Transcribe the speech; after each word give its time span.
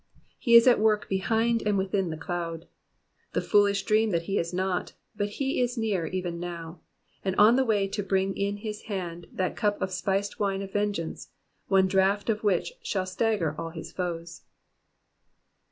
He 0.39 0.55
is 0.55 0.65
at 0.65 0.79
work 0.79 1.07
behind 1.07 1.61
and 1.61 1.77
within 1.77 2.09
the 2.09 2.17
cloud. 2.17 2.65
The 3.33 3.39
foolish 3.41 3.83
dream 3.85 4.09
that 4.09 4.23
he 4.23 4.39
is 4.39 4.51
not, 4.51 4.93
but 5.15 5.27
he 5.37 5.61
is 5.61 5.77
near 5.77 6.07
even 6.07 6.39
now, 6.39 6.81
and 7.23 7.35
on 7.35 7.55
the 7.55 7.63
way 7.63 7.87
to 7.89 8.01
bring 8.01 8.35
in 8.35 8.57
his 8.57 8.81
hand 8.89 9.27
that 9.31 9.55
cup 9.55 9.79
of 9.79 9.91
spiced 9.91 10.39
wine 10.39 10.63
of 10.63 10.73
vengeance, 10.73 11.29
one 11.67 11.85
draught 11.87 12.31
of 12.31 12.43
which 12.43 12.73
shall 12.81 13.05
stagger 13.05 13.53
all 13.59 13.69
his 13.69 13.91
foes. 13.91 14.41